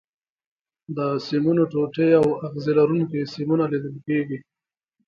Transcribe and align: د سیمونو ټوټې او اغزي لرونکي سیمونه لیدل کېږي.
د 0.97 0.99
سیمونو 1.27 1.63
ټوټې 1.71 2.09
او 2.19 2.27
اغزي 2.47 2.73
لرونکي 2.79 3.19
سیمونه 3.33 3.65
لیدل 3.71 3.95
کېږي. 4.07 4.37